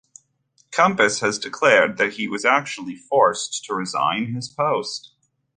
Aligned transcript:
Compass 0.71 1.19
has 1.19 1.37
declared 1.37 1.97
that 1.99 2.13
he 2.13 2.27
was 2.27 2.43
actually 2.43 2.95
forced 2.95 3.63
to 3.65 3.75
resign 3.75 4.33
his 4.33 4.49
post. 4.49 5.11